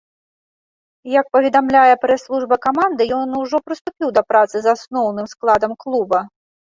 Як 1.19 1.25
паведамляе 1.35 1.95
прэс-служба 2.05 2.55
каманды, 2.65 3.07
ён 3.17 3.35
ужо 3.41 3.57
прыступіў 3.67 4.09
да 4.15 4.23
працы 4.31 4.55
з 4.65 4.73
асноўным 4.75 5.29
складам 5.35 5.71
клуба. 5.85 6.19